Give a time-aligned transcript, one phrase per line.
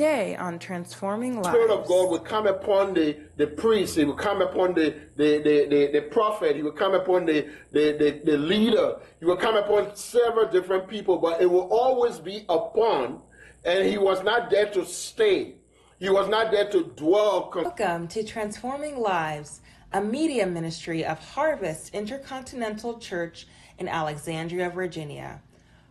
[0.00, 1.48] Today on Transforming Lives.
[1.48, 5.42] Spirit of God will come upon the, the priest, he will come upon the, the,
[5.42, 9.36] the, the, the prophet, he will come upon the, the, the, the leader, he will
[9.36, 13.20] come upon several different people, but it will always be upon,
[13.66, 15.56] and he was not there to stay.
[15.98, 17.52] He was not there to dwell.
[17.54, 19.60] Welcome to Transforming Lives,
[19.92, 23.46] a media ministry of Harvest Intercontinental Church
[23.78, 25.42] in Alexandria, Virginia.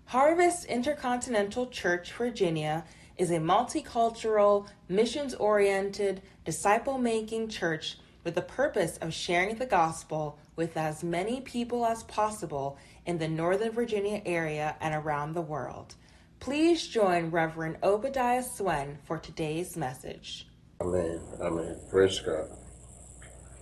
[0.06, 2.84] Harvest Intercontinental Church, Virginia
[3.20, 10.40] is a multicultural, missions oriented, disciple making church with the purpose of sharing the gospel
[10.56, 15.96] with as many people as possible in the Northern Virginia area and around the world.
[16.40, 20.48] Please join Reverend Obadiah Swen for today's message.
[20.80, 21.20] Amen.
[21.42, 21.78] Amen.
[21.90, 22.48] Praise God.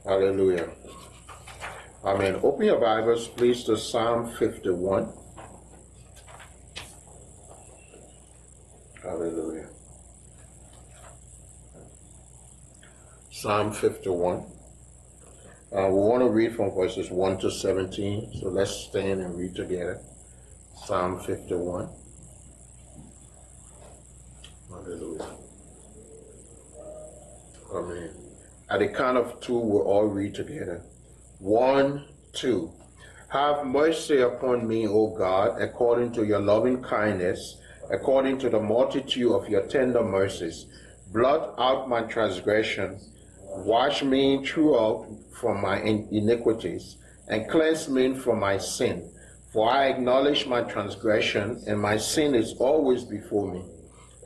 [0.06, 0.70] Hallelujah.
[2.06, 2.40] Amen.
[2.44, 5.12] Open your Bibles, please, to Psalm 51.
[9.08, 9.70] Hallelujah.
[13.32, 14.40] Psalm 51.
[15.72, 19.56] Uh, we want to read from verses 1 to 17, so let's stand and read
[19.56, 20.02] together.
[20.84, 21.88] Psalm 51.
[24.70, 25.26] Hallelujah.
[27.74, 28.10] Amen.
[28.70, 30.82] At the count of two, we'll all read together.
[31.40, 32.74] One, two.
[33.30, 37.58] Have mercy upon me, O God, according to your loving kindness
[37.92, 40.66] according to the multitude of your tender mercies.
[41.14, 43.00] Blot out my transgression,
[43.42, 45.08] wash me throughout
[45.40, 49.10] from my iniquities, and cleanse me from my sin.
[49.54, 53.64] For I acknowledge my transgression, and my sin is always before me.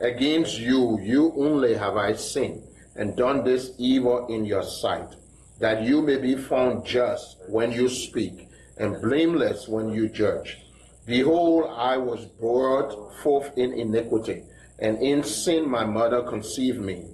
[0.00, 2.62] Against you, you only have I sinned,
[2.96, 5.14] and done this evil in your sight,
[5.60, 10.58] that you may be found just when you speak, and blameless when you judge.
[11.04, 14.44] Behold, I was brought forth in iniquity,
[14.78, 17.06] and in sin my mother conceived me.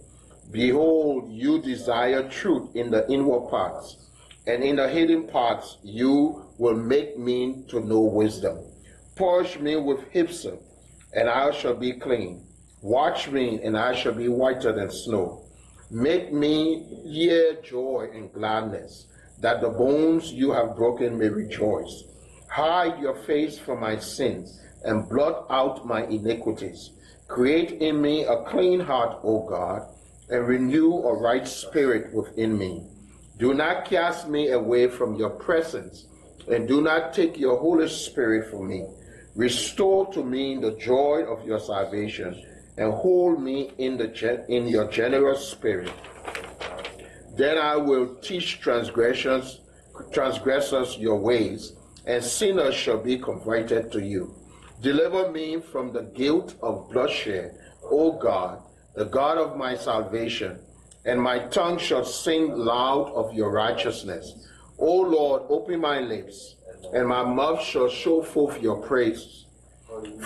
[0.50, 3.97] Behold, you desire truth in the inward parts,
[4.47, 8.59] and in the hidden parts you will make me to know wisdom.
[9.16, 10.60] Purge me with hyssop,
[11.15, 12.47] and I shall be clean.
[12.82, 15.44] Watch me, and I shall be whiter than snow.
[15.91, 19.06] Make me hear joy and gladness,
[19.41, 22.04] that the bones you have broken may rejoice.
[22.48, 26.91] Hide your face from my sins and blot out my iniquities.
[27.28, 29.82] Create in me a clean heart, O God,
[30.31, 32.86] and renew a right spirit within me.
[33.38, 36.06] Do not cast me away from your presence,
[36.50, 38.86] and do not take your Holy Spirit from me.
[39.36, 42.42] Restore to me the joy of your salvation,
[42.78, 45.92] and hold me in, the, in your generous spirit.
[47.36, 49.60] Then I will teach transgressions,
[50.12, 51.75] transgressors your ways
[52.08, 54.34] and sinners shall be converted to you.
[54.80, 57.54] Deliver me from the guilt of bloodshed,
[57.84, 58.62] O God,
[58.94, 60.58] the God of my salvation,
[61.04, 64.47] and my tongue shall sing loud of your righteousness.
[64.78, 66.56] O Lord, open my lips,
[66.94, 69.44] and my mouth shall show forth your praise.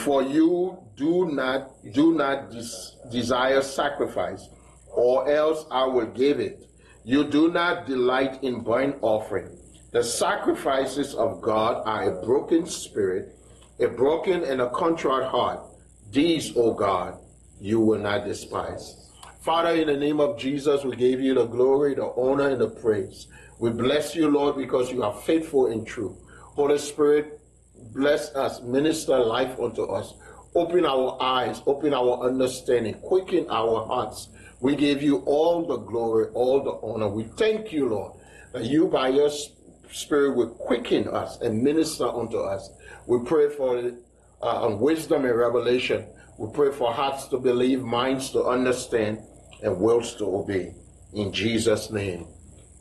[0.04, 4.48] For you do not do not des- desire sacrifice,
[4.88, 6.68] or else I will give it.
[7.04, 9.58] You do not delight in burnt offering.
[9.92, 13.36] The sacrifices of God are a broken spirit,
[13.78, 15.60] a broken and a contrite heart.
[16.10, 17.18] These, O God,
[17.60, 19.10] you will not despise.
[19.42, 22.70] Father, in the name of Jesus, we give you the glory, the honor, and the
[22.70, 23.26] praise.
[23.58, 26.16] We bless you, Lord, because you are faithful and true.
[26.40, 27.38] Holy Spirit,
[27.92, 30.14] bless us, minister life unto us.
[30.54, 34.30] Open our eyes, open our understanding, quicken our hearts.
[34.58, 37.08] We give you all the glory, all the honor.
[37.10, 38.14] We thank you, Lord,
[38.54, 39.58] that you by your Spirit
[40.10, 42.70] will quicken us and minister unto us.
[43.06, 43.92] We pray for
[44.40, 46.06] uh, wisdom and revelation.
[46.38, 49.18] We pray for hearts to believe, minds to understand,
[49.62, 50.74] and wills to obey.
[51.12, 52.26] In Jesus' name.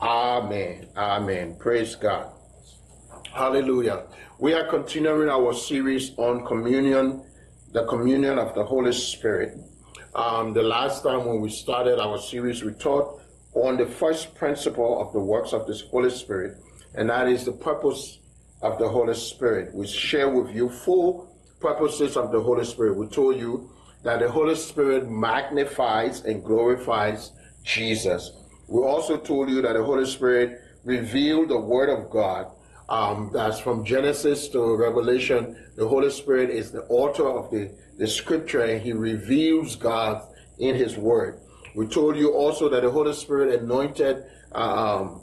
[0.00, 0.88] Amen.
[0.96, 1.56] Amen.
[1.58, 2.32] Praise God.
[3.32, 4.06] Hallelujah.
[4.38, 7.24] We are continuing our series on communion,
[7.72, 9.56] the communion of the Holy Spirit.
[10.14, 13.20] Um, the last time when we started our series, we taught
[13.54, 16.58] on the first principle of the works of this Holy Spirit,
[16.94, 18.18] and that is the purpose
[18.62, 19.74] of the Holy Spirit.
[19.74, 21.28] We share with you four
[21.60, 22.96] purposes of the Holy Spirit.
[22.96, 23.70] We told you
[24.02, 27.32] that the Holy Spirit magnifies and glorifies
[27.64, 28.32] Jesus.
[28.68, 32.50] We also told you that the Holy Spirit revealed the Word of God.
[32.88, 35.56] Um, that's from Genesis to Revelation.
[35.76, 40.22] The Holy Spirit is the author of the, the scripture and he reveals God
[40.58, 41.40] in his Word.
[41.74, 45.22] We told you also that the Holy Spirit anointed um,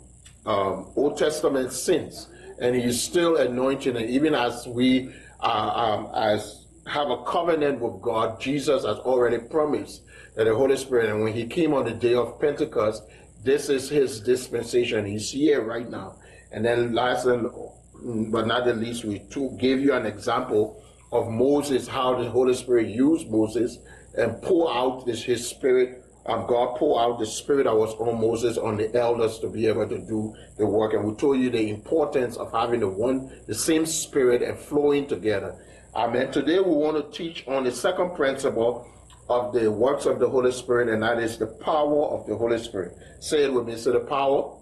[0.50, 2.28] um, Old Testament sins,
[2.60, 3.96] and He's still anointing.
[3.96, 9.38] And even as we uh, um, as have a covenant with God, Jesus has already
[9.38, 10.01] promised
[10.36, 13.04] that the Holy Spirit, and when he came on the day of Pentecost,
[13.44, 15.06] this is his dispensation.
[15.06, 16.16] He's here right now.
[16.52, 21.88] And then last but not the least, we too gave you an example of Moses,
[21.88, 23.78] how the Holy Spirit used Moses
[24.18, 26.04] and pour out this his spirit.
[26.30, 29.66] Um, God pour out the spirit that was on Moses on the elders to be
[29.66, 30.94] able to do the work.
[30.94, 35.08] And we told you the importance of having the one, the same spirit and flowing
[35.08, 35.56] together.
[35.96, 36.31] Amen.
[36.31, 38.88] Today we want to teach on the second principle
[39.28, 42.60] of the works of the Holy Spirit, and that is the power of the Holy
[42.60, 42.96] Spirit.
[43.20, 43.76] Say it with me.
[43.76, 44.56] Say the power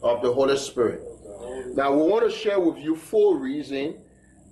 [0.00, 1.02] of the Holy Spirit.
[1.74, 3.96] Now we want to share with you four reasons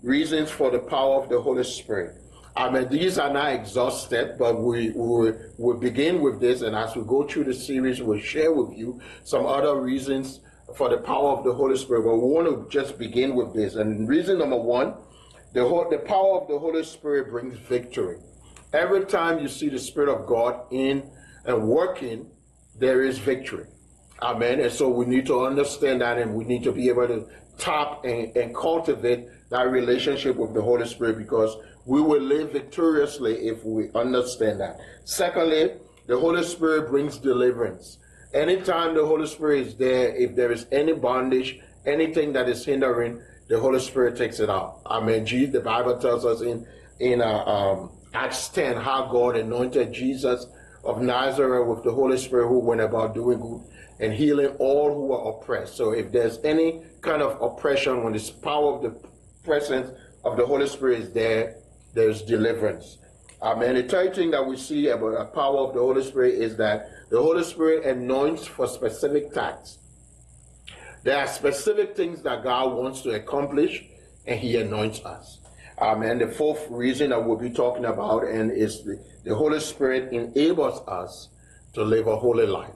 [0.03, 2.17] reasons for the power of the Holy Spirit.
[2.57, 6.97] I mean, these are not exhausted, but we we will begin with this, and as
[6.97, 10.41] we go through the series, we'll share with you some other reasons
[10.75, 12.05] for the power of the Holy Spirit.
[12.05, 13.75] But we want to just begin with this.
[13.75, 14.95] And reason number one,
[15.53, 18.19] the whole, the power of the Holy Spirit brings victory.
[18.73, 21.11] Every time you see the Spirit of God in
[21.45, 22.31] and working,
[22.79, 23.67] there is victory.
[24.23, 24.61] Amen.
[24.61, 27.27] And so we need to understand that and we need to be able to
[27.59, 31.57] tap and, and cultivate that relationship with the Holy Spirit because
[31.87, 34.79] we will live victoriously if we understand that.
[35.05, 35.73] Secondly,
[36.07, 37.99] the Holy Spirit brings deliverance.
[38.35, 43.23] Anytime the Holy Spirit is there, if there is any bondage, anything that is hindering,
[43.49, 44.81] the Holy Spirit takes it out.
[44.85, 46.67] I mean, Jesus, the Bible tells us in
[46.99, 50.47] in uh, um, Acts 10 how God anointed Jesus
[50.85, 53.63] of Nazareth with the Holy Spirit who went about doing good
[54.01, 55.77] and healing all who are oppressed.
[55.77, 59.09] So if there's any kind of oppression, when this power of the
[59.45, 59.91] presence
[60.25, 61.57] of the Holy Spirit is there,
[61.97, 62.99] there's deliverance.
[63.43, 63.75] Amen.
[63.75, 66.89] The third thing that we see about the power of the Holy Spirit is that
[67.11, 69.79] the Holy Spirit anoints for specific tasks.
[71.03, 73.83] There are specific things that God wants to accomplish,
[74.27, 75.39] and He anoints us.
[75.79, 76.19] Amen.
[76.19, 80.87] The fourth reason that we'll be talking about and is the, the Holy Spirit enables
[80.87, 81.29] us
[81.75, 82.73] to live a holy life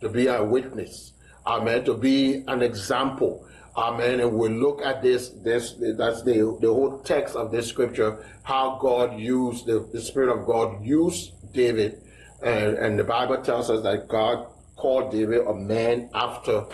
[0.00, 1.12] to be a witness.
[1.46, 1.84] Amen.
[1.84, 3.46] To be an example.
[3.76, 4.20] Amen.
[4.20, 8.78] And we look at this, this that's the, the whole text of this scripture, how
[8.80, 12.02] God used, the, the Spirit of God used David.
[12.42, 14.46] And, and the Bible tells us that God
[14.76, 16.64] called David a man after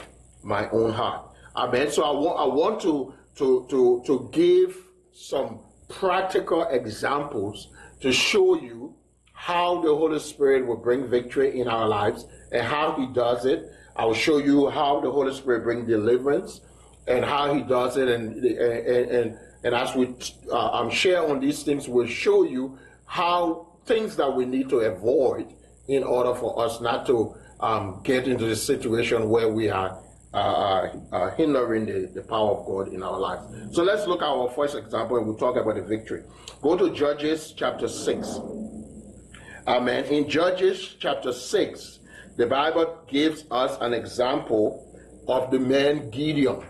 [0.42, 1.28] my own heart.
[1.54, 1.90] Amen.
[1.90, 4.76] So I want, I want to, to, to, to give
[5.12, 7.68] some practical examples
[8.00, 8.94] to show you
[9.32, 13.70] how the Holy Spirit will bring victory in our lives and how he does it.
[13.94, 16.60] I will show you how the Holy Spirit brings deliverance
[17.06, 18.08] and how he does it.
[18.08, 20.14] And, and, and, and as we
[20.50, 24.78] uh, um, share on these things, we'll show you how things that we need to
[24.78, 25.52] avoid
[25.88, 30.02] in order for us not to um, get into the situation where we are
[30.34, 33.74] uh, uh, uh, hindering the, the power of God in our lives.
[33.74, 36.24] So let's look at our first example and we'll talk about the victory.
[36.60, 38.40] Go to Judges chapter 6.
[39.66, 40.04] Amen.
[40.04, 42.00] In Judges chapter 6,
[42.36, 44.82] the Bible gives us an example
[45.26, 46.62] of the man Gideon.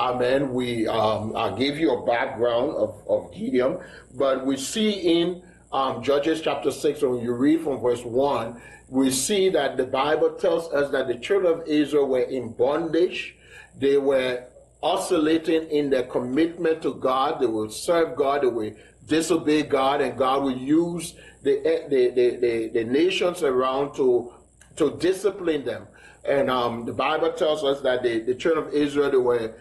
[0.00, 0.54] Amen.
[0.54, 3.80] We um, I gave you a background of, of Gideon,
[4.14, 5.42] but we see in
[5.72, 8.58] um, Judges chapter 6, when you read from verse 1,
[8.88, 13.36] we see that the Bible tells us that the children of Israel were in bondage.
[13.78, 14.44] They were
[14.82, 17.38] oscillating in their commitment to God.
[17.38, 18.40] They would serve God.
[18.40, 21.60] They would disobey God, and God would use the,
[21.90, 24.32] the, the, the, the nations around to
[24.76, 25.86] to discipline them.
[26.24, 29.54] And um, the Bible tells us that the, the children of Israel, they were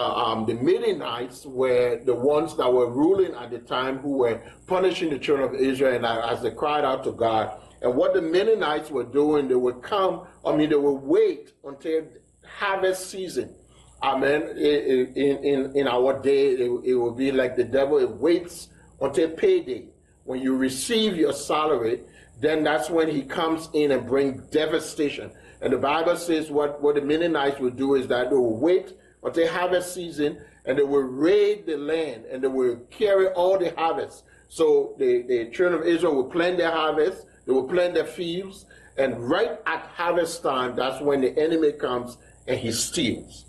[0.00, 5.10] um, the Midianites were the ones that were ruling at the time who were punishing
[5.10, 7.60] the children of Israel and as they cried out to God.
[7.82, 12.06] And what the Midianites were doing, they would come, I mean, they would wait until
[12.46, 13.54] harvest season.
[14.02, 14.42] Amen.
[14.56, 18.68] In, in, in our day, it, it will be like the devil, it waits
[19.00, 19.86] until payday.
[20.24, 22.00] When you receive your salary,
[22.40, 25.30] then that's when he comes in and bring devastation.
[25.60, 28.94] And the Bible says what, what the Midianites will do is that they will wait
[29.24, 33.74] until harvest season and they will raid the land and they will carry all the
[33.76, 34.24] harvest.
[34.48, 38.66] So the, the children of Israel will plant their harvest, they will plant their fields,
[38.96, 43.46] and right at harvest time, that's when the enemy comes and he steals.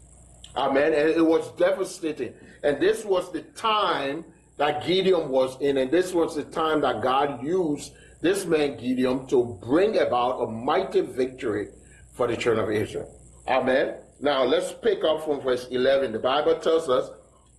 [0.56, 0.94] Amen.
[0.94, 2.34] And it was devastating.
[2.64, 4.26] And this was the time
[4.58, 7.92] that Gideon was in, and this was the time that God used
[8.22, 11.68] this man Gideon to bring about a mighty victory
[12.14, 13.14] for the children of Israel.
[13.48, 13.96] Amen.
[14.20, 16.12] Now let's pick up from verse 11.
[16.14, 17.10] The Bible tells us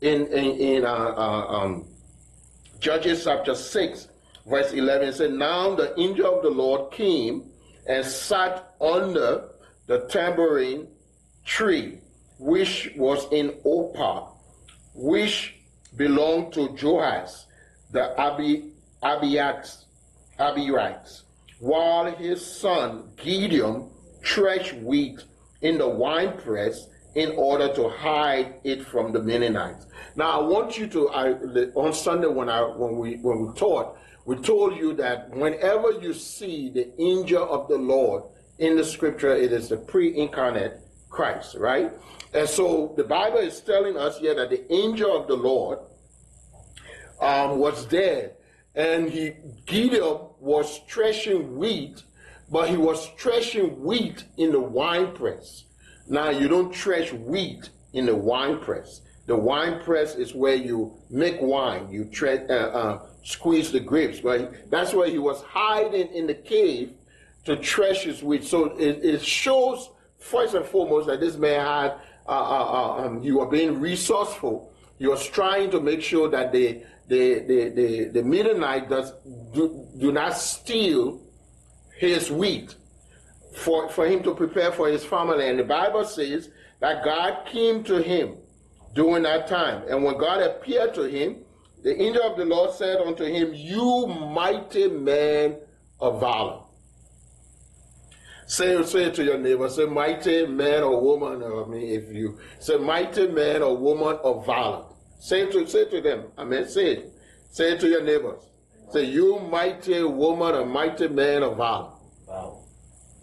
[0.00, 1.86] in in, in uh, uh, um,
[2.78, 4.08] Judges chapter 6,
[4.46, 7.50] verse 11, it said, Now the angel of the Lord came
[7.88, 9.48] and sat under
[9.86, 10.88] the terebinth
[11.44, 12.00] tree,
[12.38, 14.28] which was in Ophrah,
[14.94, 15.54] which
[15.96, 17.46] belonged to Joash
[17.92, 18.72] the Abi,
[19.02, 19.84] Abiats
[20.38, 21.22] Abirites.
[21.60, 23.88] while his son Gideon
[24.25, 25.22] threshed wheat
[25.66, 29.87] in the winepress in order to hide it from the Midianites.
[30.14, 31.32] Now I want you to I,
[31.75, 36.12] on Sunday when I when we when we taught, we told you that whenever you
[36.14, 38.23] see the angel of the Lord
[38.58, 40.75] in the scripture, it is the pre-incarnate
[41.08, 41.90] Christ, right?
[42.32, 45.78] And so the Bible is telling us here that the angel of the Lord
[47.20, 48.32] um, was there,
[48.75, 49.32] and he
[49.64, 52.02] Gideon was threshing wheat,
[52.50, 55.64] but he was threshing wheat in the wine press.
[56.08, 59.00] Now you don't thresh wheat in the wine press.
[59.26, 61.90] The wine press is where you make wine.
[61.90, 64.20] You tre- uh, uh, squeeze the grapes.
[64.20, 66.92] But that's where he was hiding in the cave
[67.44, 68.44] to thresh his wheat.
[68.44, 71.94] So it, it shows first and foremost that this man had
[72.28, 74.72] uh, uh, uh um, he was being resourceful.
[74.98, 79.12] He was trying to make sure that the the the the, the Midianite does
[79.52, 81.20] do, do not steal
[81.96, 82.74] his wheat
[83.56, 85.48] for, for him to prepare for his family.
[85.48, 86.50] And the Bible says
[86.80, 88.36] that God came to him
[88.94, 89.84] during that time.
[89.88, 91.44] And when God appeared to him,
[91.82, 95.56] the angel of the Lord said unto him, You mighty man
[96.00, 96.62] of valor.
[98.48, 102.76] Say, say to your neighbor, say, mighty man or woman, I mean, if you say,
[102.76, 104.84] mighty man or woman of valor.
[105.18, 106.26] Say to, say to them.
[106.38, 107.12] I mean, say it.
[107.50, 108.42] Say it to your neighbors.
[108.93, 111.93] Say, you mighty woman a mighty man of valor.
[112.26, 112.64] Wow.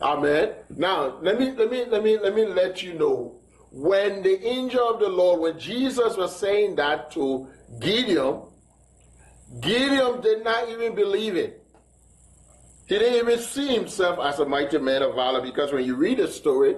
[0.02, 0.54] Amen.
[0.76, 3.40] Now, let me, let me, let me, let me let you know
[3.72, 7.48] when the angel of the Lord, when Jesus was saying that to
[7.80, 8.42] Gideon,
[9.62, 11.64] Gideon did not even believe it.
[12.88, 16.18] He didn't even see himself as a mighty man of valor because when you read
[16.18, 16.76] the story,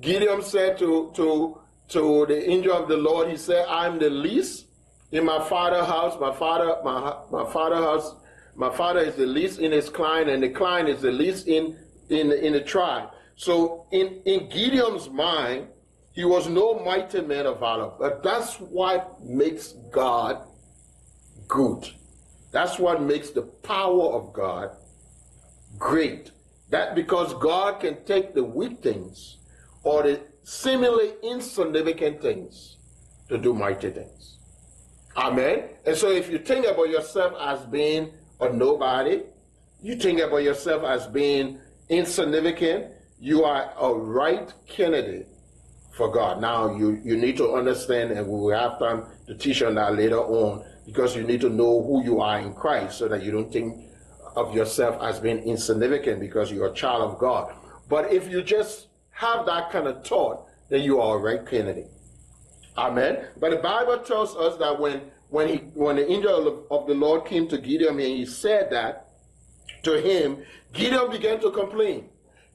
[0.00, 4.66] Gideon said to, to, to the angel of the Lord, he said, I'm the least
[5.10, 6.18] in my father's house.
[6.20, 8.14] My father, my, my father house,
[8.58, 11.78] my father is the least in his clan, and the clan is the least in,
[12.08, 13.10] in, in the tribe.
[13.36, 15.68] So in, in Gideon's mind,
[16.12, 17.92] he was no mighty man of valor.
[17.96, 20.44] But that's what makes God
[21.46, 21.88] good.
[22.50, 24.70] That's what makes the power of God
[25.78, 26.32] great.
[26.70, 29.36] That because God can take the weak things
[29.84, 32.78] or the seemingly insignificant things
[33.28, 34.38] to do mighty things.
[35.16, 35.68] Amen.
[35.86, 39.22] And so if you think about yourself as being a nobody,
[39.82, 45.28] you think about yourself as being insignificant, you are a right candidate
[45.96, 46.40] for God.
[46.40, 49.96] Now you, you need to understand, and we will have time to teach on that
[49.96, 53.30] later on, because you need to know who you are in Christ so that you
[53.30, 53.84] don't think
[54.36, 57.52] of yourself as being insignificant because you're a child of God.
[57.88, 61.90] But if you just have that kind of thought, then you are a right candidate.
[62.76, 63.26] Amen.
[63.40, 67.26] But the Bible tells us that when when he when the angel of, the Lord
[67.26, 69.08] came to Gideon and he said that
[69.82, 70.38] to him,
[70.72, 72.08] Gideon began to complain.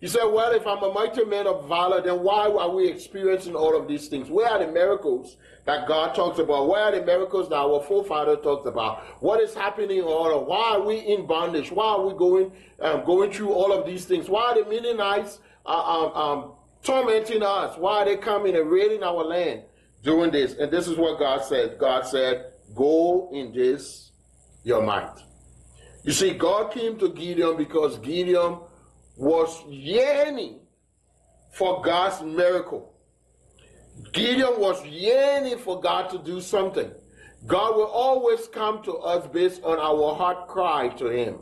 [0.03, 3.55] He said, Well, if I'm a mighty man of valor, then why are we experiencing
[3.55, 4.29] all of these things?
[4.29, 6.67] Where are the miracles that God talks about?
[6.67, 9.03] Where are the miracles that our forefather talked about?
[9.21, 10.45] What is happening all of?
[10.45, 11.71] Why are we in bondage?
[11.71, 12.51] Why are we going
[12.81, 14.27] um, going through all of these things?
[14.27, 16.51] Why are the Midianites uh, um, um,
[16.83, 17.77] tormenting us?
[17.77, 19.61] Why are they coming and raiding our land
[20.03, 20.55] doing this?
[20.55, 21.77] And this is what God said.
[21.79, 24.11] God said, Go in this
[24.63, 25.13] your might.
[26.03, 28.59] You see, God came to Gideon because Gideon
[29.15, 30.59] was yearning
[31.51, 32.93] for God's miracle.
[34.11, 36.91] Gideon was yearning for God to do something.
[37.45, 41.39] God will always come to us based on our heart cry to Him.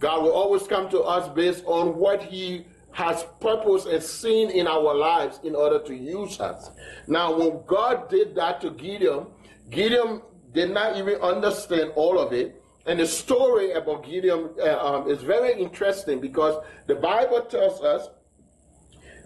[0.00, 4.66] God will always come to us based on what He has purpose and seen in
[4.66, 6.70] our lives in order to use us.
[7.06, 9.26] Now, when God did that to Gideon,
[9.70, 12.62] Gideon did not even understand all of it.
[12.84, 18.08] And the story about Gideon uh, um, is very interesting because the Bible tells us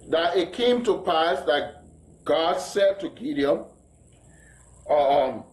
[0.09, 1.83] that it came to pass that
[2.25, 3.65] God said to Gideon,
[4.91, 5.45] um,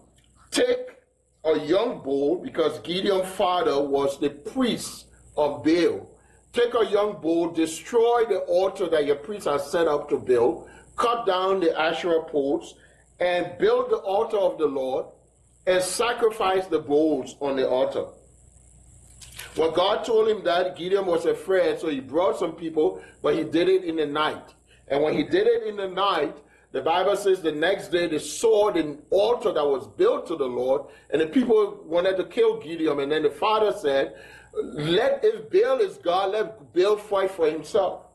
[0.51, 0.97] Take
[1.45, 6.09] a young bull, because Gideon's father was the priest of Baal.
[6.51, 10.67] Take a young bull, destroy the altar that your priest has set up to Baal,
[10.95, 12.75] cut down the Asherah poles,
[13.19, 15.05] and build the altar of the Lord
[15.65, 18.05] and sacrifice the bulls on the altar.
[19.55, 23.43] When God told him that, Gideon was afraid, so he brought some people, but he
[23.43, 24.53] did it in the night.
[24.87, 26.35] And when he did it in the night,
[26.71, 30.45] the Bible says the next day they saw the altar that was built to the
[30.45, 32.99] Lord, and the people wanted to kill Gideon.
[32.99, 34.15] And then the father said,
[34.53, 38.07] Let if Baal is God, let Baal fight for himself.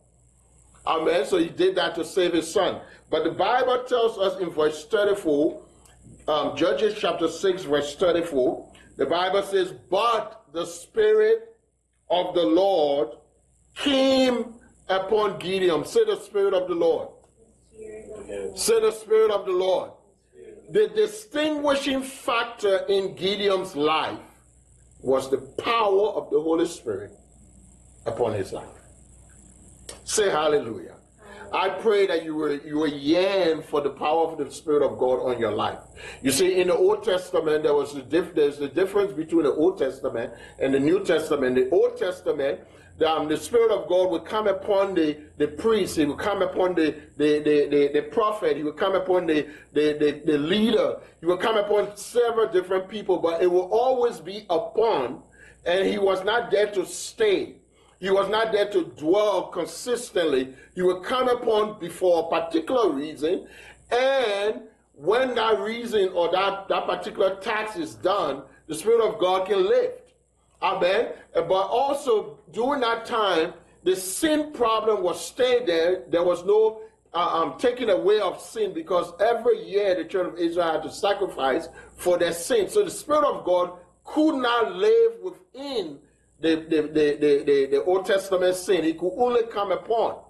[0.85, 1.25] Amen.
[1.25, 2.81] So he did that to save his son.
[3.11, 5.63] But the Bible tells us in verse 34
[6.27, 11.57] um, Judges chapter 6, verse 34, the Bible says, But the Spirit
[12.11, 13.11] of the Lord
[13.75, 14.55] came
[14.89, 15.85] upon Gideon.
[15.85, 17.09] Say the Spirit of the Lord.
[18.55, 19.93] Say the Spirit of the Lord.
[20.71, 24.19] The distinguishing factor in Gideon's life
[25.01, 27.13] was the power of the Holy Spirit
[28.05, 28.69] upon his life.
[30.05, 30.88] Say hallelujah.
[31.53, 34.99] I pray that you will you will yearn for the power of the Spirit of
[34.99, 35.79] God on your life.
[36.23, 39.55] You see, in the Old Testament, there was a diff, there's the difference between the
[39.55, 41.57] Old Testament and the New Testament.
[41.57, 42.61] The Old Testament,
[42.99, 46.43] the, um, the Spirit of God would come upon the, the priest, he would come
[46.43, 50.39] upon the, the, the, the, the prophet, he would come upon the, the, the, the
[50.39, 55.23] leader, he would come upon several different people, but it will always be upon,
[55.65, 57.55] and he was not there to stay.
[58.01, 60.55] He was not there to dwell consistently.
[60.75, 63.49] He would come upon before a particular reason,
[63.91, 64.63] and
[64.95, 69.67] when that reason or that, that particular task is done, the Spirit of God can
[69.67, 70.13] lift.
[70.61, 71.13] Amen.
[71.33, 76.03] But also during that time, the sin problem was staying there.
[76.09, 76.81] There was no
[77.15, 80.91] uh, um, taking away of sin because every year the children of Israel had to
[80.91, 82.69] sacrifice for their sin.
[82.69, 85.99] So the Spirit of God could not live within
[86.41, 88.85] the, the, the, the, the, Old Testament sin.
[88.85, 90.21] He could only come upon.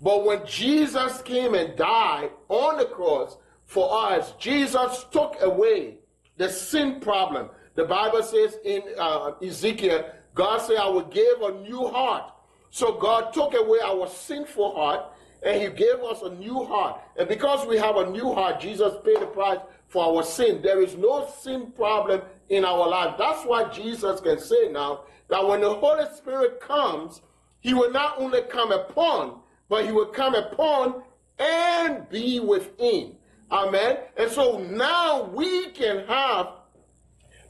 [0.00, 5.98] But when Jesus came and died on the cross for us, Jesus took away
[6.36, 7.48] the sin problem.
[7.74, 12.32] The Bible says in uh, Ezekiel, God said, I will give a new heart.
[12.70, 15.04] So God took away our sinful heart
[15.44, 17.00] and he gave us a new heart.
[17.16, 20.62] And because we have a new heart, Jesus paid the price for our sin.
[20.62, 23.14] There is no sin problem in our life.
[23.18, 27.22] That's why Jesus can say now, that when the Holy Spirit comes,
[27.60, 31.02] he will not only come upon, but he will come upon
[31.38, 33.16] and be within.
[33.50, 33.98] Amen.
[34.16, 36.48] And so now we can have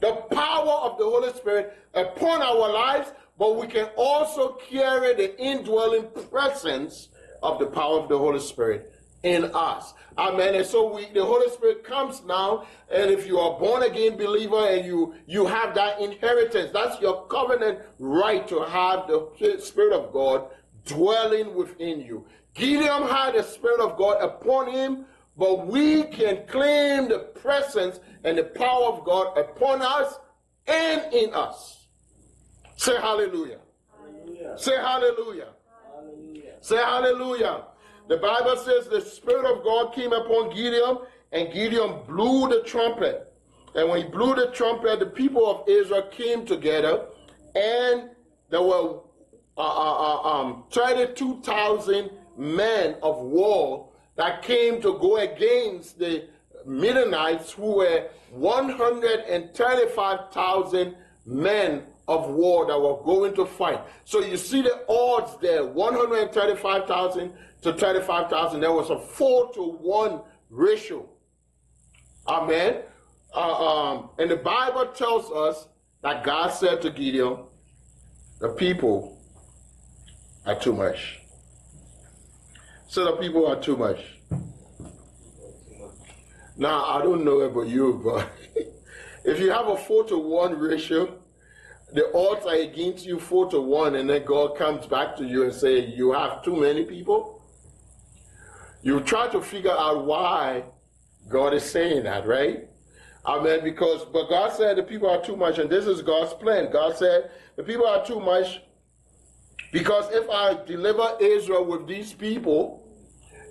[0.01, 5.41] the power of the Holy Spirit upon our lives, but we can also carry the
[5.41, 7.09] indwelling presence
[7.43, 8.92] of the power of the Holy Spirit
[9.23, 9.95] in us.
[10.19, 10.55] Amen.
[10.55, 14.69] And so we, the Holy Spirit comes now, and if you are born again believer
[14.69, 20.13] and you you have that inheritance, that's your covenant right to have the Spirit of
[20.13, 20.49] God
[20.85, 22.27] dwelling within you.
[22.55, 25.07] Gideon had the Spirit of God upon him,
[25.37, 30.19] but we can claim the presence and the power of God upon us
[30.67, 31.87] and in us.
[32.77, 33.61] Say hallelujah.
[33.97, 34.59] hallelujah.
[34.59, 35.49] Say hallelujah.
[35.95, 36.55] hallelujah.
[36.61, 37.65] Say hallelujah.
[38.09, 40.99] The Bible says the Spirit of God came upon Gideon,
[41.31, 43.33] and Gideon blew the trumpet.
[43.75, 47.07] And when he blew the trumpet, the people of Israel came together,
[47.55, 48.11] and
[48.51, 48.99] there were
[49.57, 56.25] uh, uh, uh um, 32,000 men of war that came to go against the
[56.67, 63.81] Midianites, who were 135,000 men of war that were going to fight.
[64.05, 70.21] So you see the odds there 135,000 to 35,000, there was a four to one
[70.51, 71.09] ratio.
[72.27, 72.83] Amen.
[73.35, 75.69] Uh, um, and the Bible tells us
[76.03, 77.39] that God said to Gideon,
[78.41, 79.19] the people
[80.45, 81.21] are too much.
[82.89, 84.01] So the people are too much.
[86.57, 88.31] Now, I don't know about you, but
[89.25, 91.19] if you have a four to one ratio,
[91.93, 95.45] the odds are against you four to one, and then God comes back to you
[95.45, 97.42] and say you have too many people.
[98.83, 100.65] You try to figure out why
[101.29, 102.69] God is saying that, right?
[103.25, 103.61] Amen.
[103.63, 106.71] Because, but God said the people are too much, and this is God's plan.
[106.73, 108.61] God said the people are too much
[109.73, 112.87] because if I deliver Israel with these people,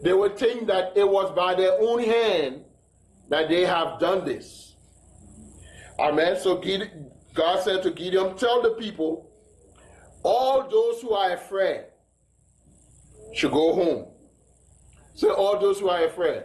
[0.04, 2.64] they would think that it was by their own hand
[3.30, 4.76] that they have done this.
[6.00, 6.38] Amen.
[6.40, 6.62] So
[7.34, 9.32] God said to Gideon, Tell the people,
[10.24, 11.86] all those who are afraid
[13.34, 14.11] should go home.
[15.14, 16.44] Say, all those who are afraid.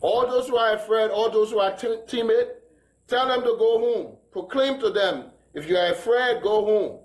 [0.00, 2.48] All those who are afraid, all those who are t- timid,
[3.06, 4.16] tell them to go home.
[4.30, 7.00] Proclaim to them, if you are afraid, go home.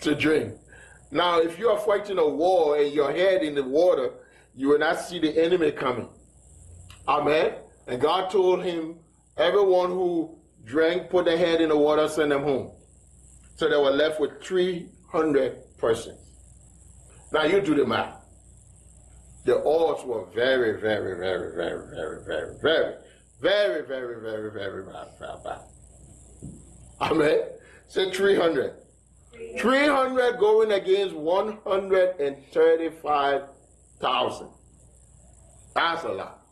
[0.00, 0.54] to drink.
[1.10, 4.10] Now, if you are fighting a war and your head in the water,
[4.56, 6.08] you will not see the enemy coming.
[7.06, 7.52] Amen.
[7.86, 8.96] And God told him,
[9.36, 12.72] everyone who drank, put their head in the water, send them home.
[13.56, 16.18] So they were left with 300 persons.
[17.32, 18.14] Now you do the math.
[19.44, 22.54] The odds were very, very, very, very, very, very,
[23.40, 25.60] very, very, very, very, very bad.
[27.00, 27.40] Amen.
[27.88, 28.72] Say 300.
[29.58, 31.14] 300 going against
[34.00, 34.48] 135,000.
[35.74, 36.42] That's a lot.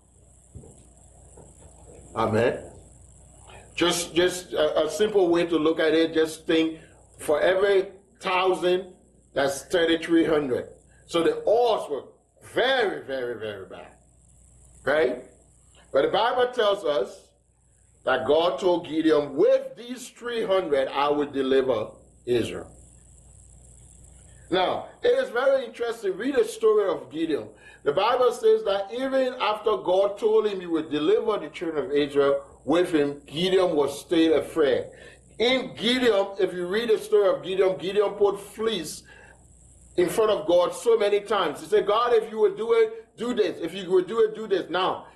[2.15, 2.71] Amen.
[3.75, 6.79] Just, just a, a, simple way to look at it, just think
[7.19, 7.89] for every
[8.21, 8.93] thousand,
[9.33, 10.69] that's 3,300.
[11.07, 12.05] So the odds were
[12.55, 13.89] very, very, very bad.
[14.85, 15.25] Right?
[15.93, 17.31] But the Bible tells us
[18.05, 21.89] that God told Gideon, with these 300, I will deliver
[22.27, 22.74] Israel.
[24.55, 26.17] Now, it is very interesting.
[26.17, 27.49] Read the story of Gideon.
[27.83, 31.91] The Bible says that even after God told him he would deliver the children of
[31.91, 34.85] Israel with him, Gideon was still afraid.
[35.41, 39.03] In Gideon, if you read the story of Gideon, Gideon put fleece
[39.97, 41.61] in front of God so many times.
[41.61, 43.59] He said, God, if you would do it, do this.
[43.61, 44.71] If you would do it, do this.
[44.71, 45.09] Now,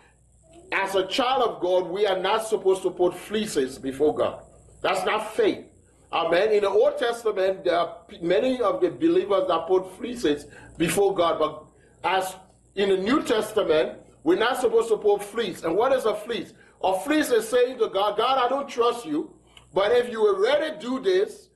[0.73, 4.43] as a child of God, we are not supposed to put fleeces before God.
[4.83, 5.65] That's not faith.
[6.13, 6.53] Amen.
[6.53, 10.47] In the Old Testament, there are many of the believers that put fleeces
[10.79, 11.65] before God, but
[12.03, 12.35] as
[12.75, 15.65] in the New Testament, we're not supposed to put fleece.
[15.65, 16.55] And what is a fleece?
[16.83, 19.35] A fleece is saying to God, God, I don't trust you,
[19.75, 21.51] but if you were ready to do this,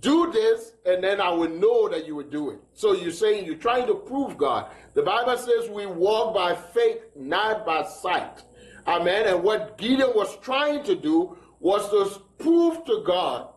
[0.00, 2.60] do this, and then I will know that you would do it.
[2.74, 4.70] So you're saying you're trying to prove God.
[4.94, 8.42] The Bible says we walk by faith, not by sight.
[8.86, 9.26] Amen.
[9.26, 13.48] And what Gideon was trying to do was to prove to God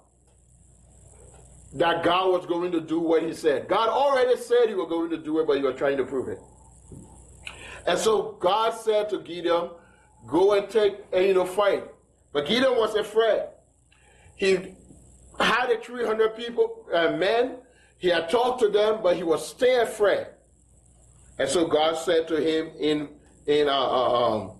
[1.73, 3.67] that God was going to do what he said.
[3.67, 6.27] God already said he was going to do it, but he was trying to prove
[6.27, 6.39] it.
[7.87, 9.69] And so God said to Gideon,
[10.27, 11.85] go and take, and you know, fight.
[12.33, 13.43] But Gideon was afraid.
[14.35, 14.75] He
[15.39, 17.57] had the 300 people, uh, men.
[17.97, 20.27] He had talked to them, but he was still afraid.
[21.39, 23.09] And so God said to him in,
[23.47, 24.51] in, uh, uh um,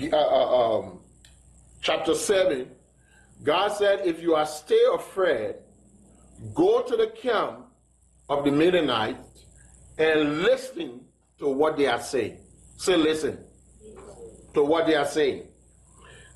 [0.00, 1.00] uh, uh, um,
[1.80, 2.68] chapter 7,
[3.44, 5.56] God said, if you are still afraid,
[6.54, 7.66] go to the camp
[8.30, 9.44] of the Midianites
[9.98, 11.02] and listen
[11.38, 12.38] to what they are saying.
[12.78, 13.38] Say, listen
[14.54, 15.46] to what they are saying.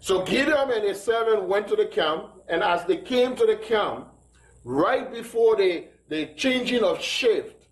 [0.00, 3.56] So Gideon and his servant went to the camp, and as they came to the
[3.56, 4.08] camp,
[4.64, 7.66] right before the, the changing of shift,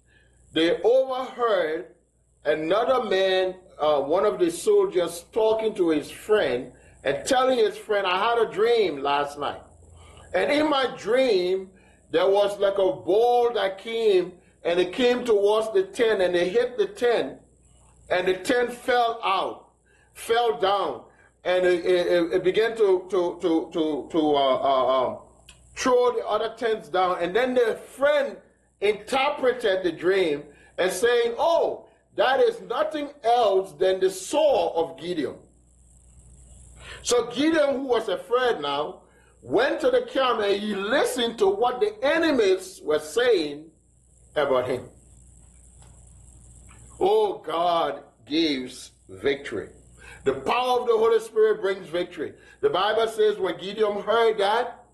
[0.55, 1.95] they overheard
[2.45, 6.73] another man, uh, one of the soldiers, talking to his friend
[7.07, 9.63] and telling his friend, I had a dream last night.
[10.35, 11.71] And in my dream,
[12.11, 14.33] there was like a ball that came
[14.65, 17.39] and it came towards the tent and it hit the tent
[18.11, 19.69] and the tent fell out,
[20.15, 21.03] fell down,
[21.45, 25.19] and it, it, it began to, to, to, to, to uh, uh, um,
[25.77, 27.19] throw the other tents down.
[27.21, 28.37] And then the friend
[28.81, 30.43] interpreted the dream
[30.77, 35.37] and saying, Oh, that is nothing else than the sword of Gideon.
[37.03, 39.03] So Gideon, who was afraid now,
[39.43, 43.67] went to the camp and he listened to what the enemies were saying
[44.35, 44.89] about him.
[46.99, 49.69] Oh, God gives victory.
[50.25, 52.33] The power of the Holy Spirit brings victory.
[52.61, 54.85] The Bible says when Gideon heard that,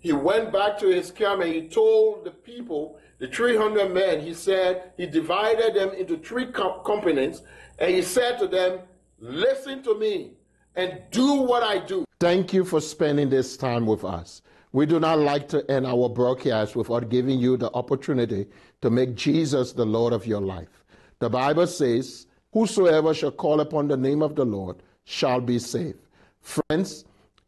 [0.00, 4.34] he went back to his camp and he told the people, the 300 men, he
[4.34, 7.42] said, he divided them into three companies
[7.78, 8.80] and he said to them,
[9.18, 10.34] Listen to me
[10.76, 12.04] and do what I do.
[12.20, 14.42] Thank you for spending this time with us.
[14.72, 18.46] We do not like to end our broadcast without giving you the opportunity
[18.82, 20.84] to make Jesus the Lord of your life.
[21.18, 25.98] The Bible says Whosoever shall call upon the name of the Lord shall be saved.
[26.40, 27.04] Friends,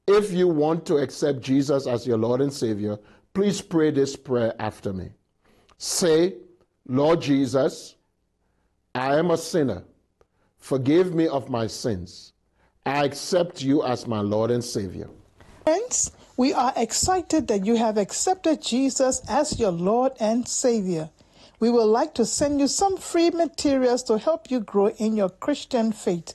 [0.07, 2.99] if you want to accept Jesus as your Lord and Savior,
[3.33, 5.11] please pray this prayer after me.
[5.79, 6.35] Say,
[6.87, 7.97] Lord Jesus,
[8.95, 9.85] I am a sinner.
[10.59, 12.35] Forgive me of my sins.
[12.89, 15.11] I accept you as my Lord and Savior.
[15.65, 21.11] Friends, we are excited that you have accepted Jesus as your Lord and Savior.
[21.61, 25.29] We would like to send you some free materials to help you grow in your
[25.29, 26.33] Christian faith.